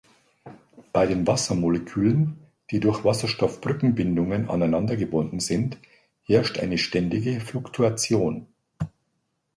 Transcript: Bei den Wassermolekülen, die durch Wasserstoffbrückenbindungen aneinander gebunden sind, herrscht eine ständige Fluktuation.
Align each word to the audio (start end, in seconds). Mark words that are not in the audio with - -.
Bei 0.93 1.05
den 1.05 1.27
Wassermolekülen, 1.27 2.39
die 2.71 2.79
durch 2.79 3.05
Wasserstoffbrückenbindungen 3.05 4.49
aneinander 4.49 4.97
gebunden 4.97 5.39
sind, 5.39 5.77
herrscht 6.23 6.57
eine 6.57 6.79
ständige 6.79 7.39
Fluktuation. 7.39 8.47